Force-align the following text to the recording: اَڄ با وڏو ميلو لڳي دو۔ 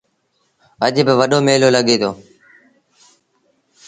اَڄ 0.85 0.95
با 1.07 1.13
وڏو 1.19 1.37
ميلو 1.47 1.69
لڳي 1.75 1.95
دو۔ 2.01 2.11